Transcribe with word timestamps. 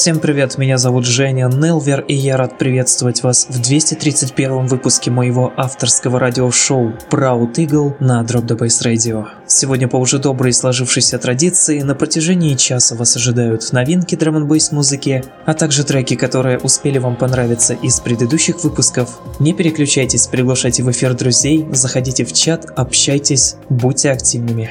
Всем 0.00 0.20
привет, 0.20 0.58
меня 0.58 0.78
зовут 0.78 1.06
Женя 1.06 1.48
Нелвер, 1.48 2.02
и 2.02 2.14
я 2.14 2.36
рад 2.36 2.56
приветствовать 2.56 3.24
вас 3.24 3.48
в 3.48 3.60
231 3.60 4.66
выпуске 4.66 5.10
моего 5.10 5.52
авторского 5.56 6.20
радиошоу 6.20 6.92
Proud 7.10 7.54
Eagle 7.54 7.96
на 7.98 8.22
Drop 8.22 8.46
the 8.46 8.56
Bass 8.56 8.86
Radio. 8.86 9.26
Сегодня 9.48 9.88
по 9.88 9.96
уже 9.96 10.20
доброй 10.20 10.52
сложившейся 10.52 11.18
традиции 11.18 11.80
на 11.80 11.96
протяжении 11.96 12.54
часа 12.54 12.94
вас 12.94 13.16
ожидают 13.16 13.72
новинки 13.72 14.14
драм 14.14 14.36
н 14.36 14.60
музыки, 14.70 15.24
а 15.46 15.54
также 15.54 15.82
треки, 15.82 16.14
которые 16.14 16.60
успели 16.60 16.98
вам 16.98 17.16
понравиться 17.16 17.74
из 17.74 17.98
предыдущих 17.98 18.62
выпусков. 18.62 19.18
Не 19.40 19.52
переключайтесь, 19.52 20.28
приглашайте 20.28 20.84
в 20.84 20.90
эфир 20.92 21.14
друзей, 21.14 21.66
заходите 21.72 22.24
в 22.24 22.32
чат, 22.32 22.66
общайтесь, 22.76 23.56
будьте 23.68 24.12
активными. 24.12 24.70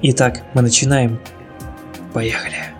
Итак, 0.00 0.42
мы 0.54 0.62
начинаем. 0.62 1.18
Поехали. 2.12 2.70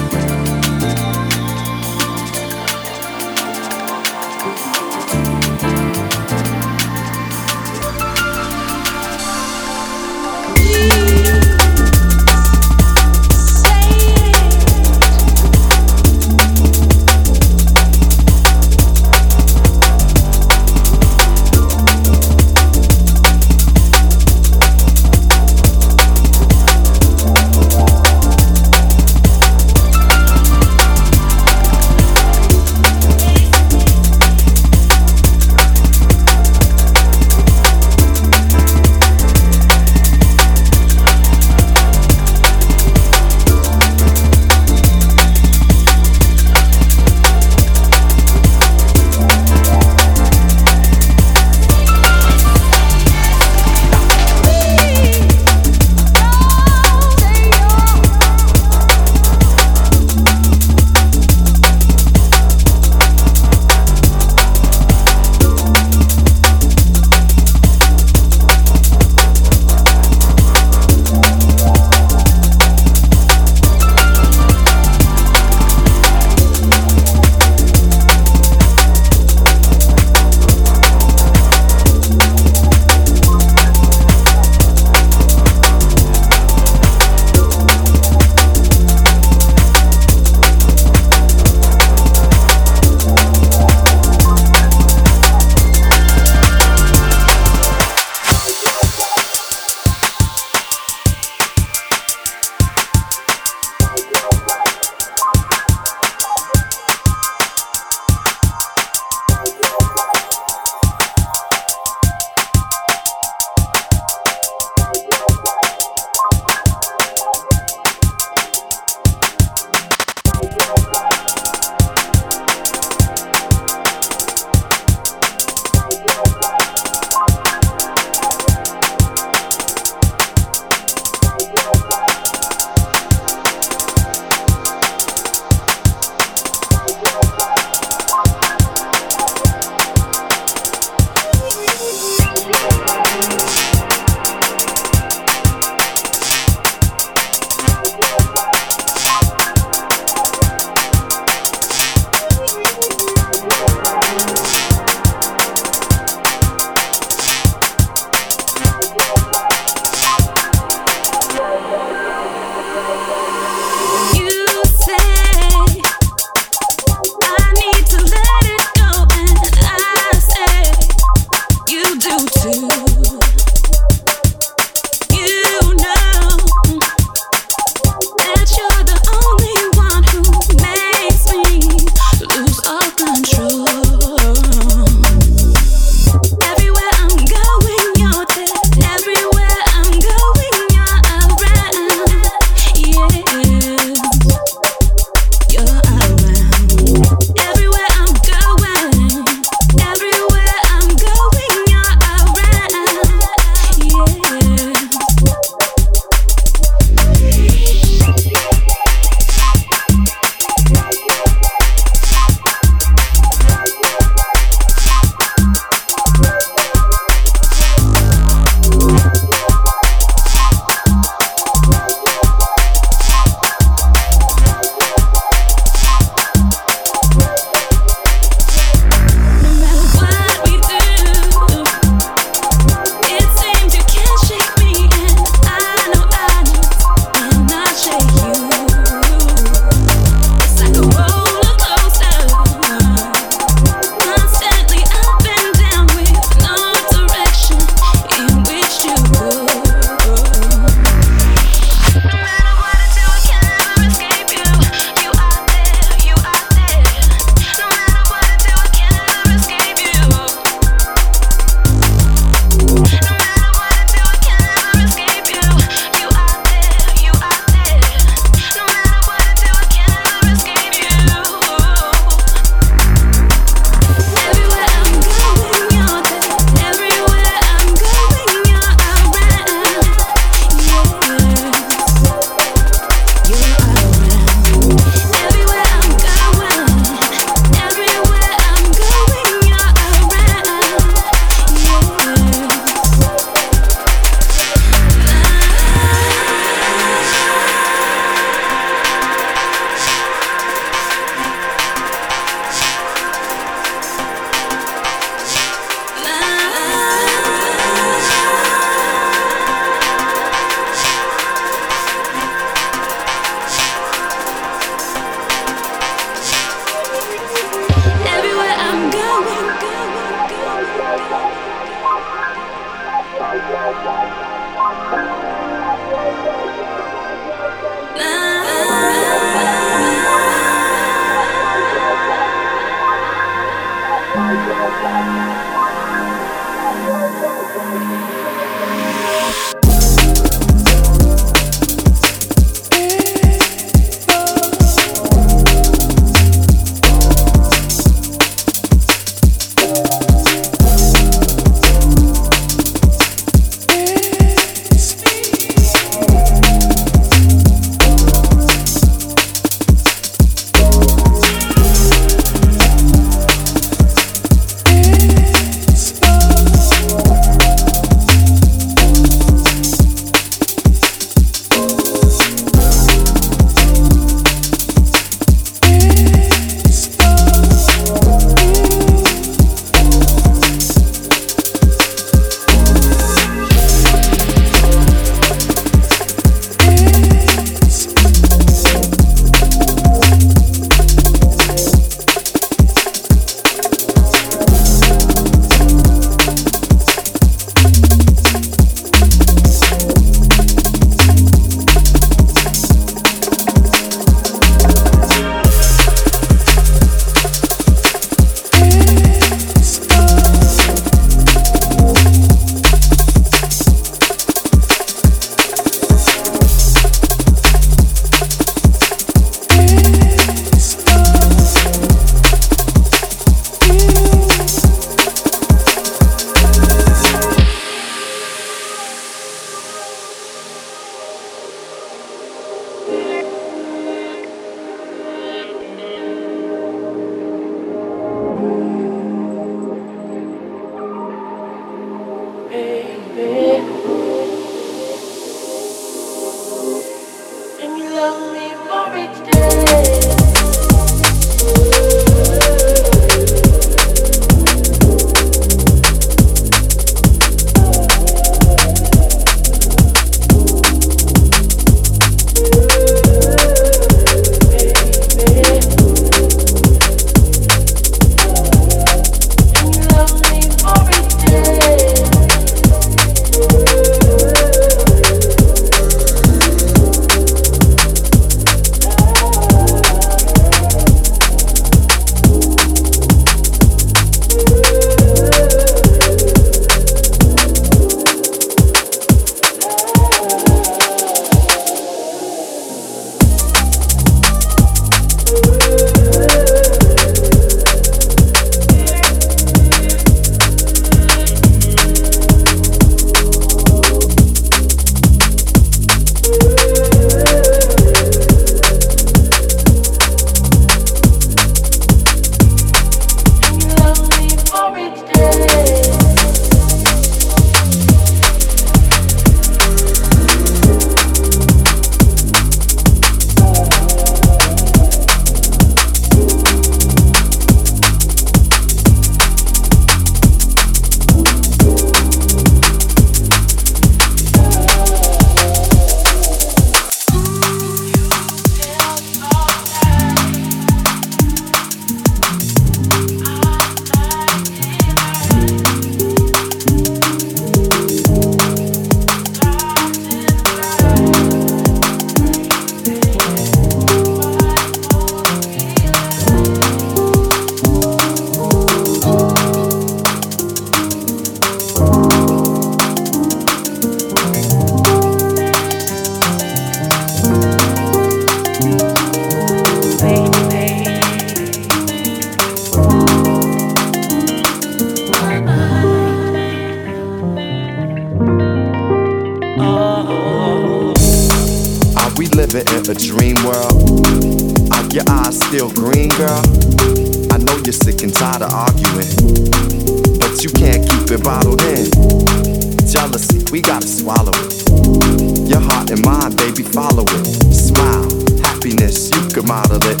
this, 599.02 599.22
you 599.22 599.28
can 599.28 599.46
model 599.46 599.80
it. 599.82 600.00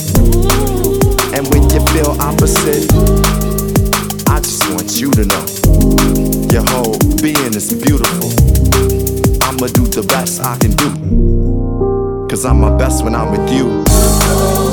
And 1.34 1.46
when 1.48 1.62
you 1.70 1.80
feel 1.92 2.10
opposite, 2.20 2.90
I 4.28 4.40
just 4.40 4.68
want 4.72 5.00
you 5.00 5.10
to 5.12 5.24
know 5.24 5.44
your 6.52 6.64
whole 6.70 6.98
being 7.20 7.54
is 7.54 7.72
beautiful. 7.72 8.30
I'ma 9.42 9.66
do 9.68 9.86
the 9.86 10.04
best 10.08 10.42
I 10.42 10.56
can 10.58 10.72
do. 10.72 12.26
Cause 12.28 12.44
I'm 12.44 12.60
my 12.60 12.76
best 12.76 13.04
when 13.04 13.14
I'm 13.14 13.30
with 13.30 13.52
you. 13.52 14.71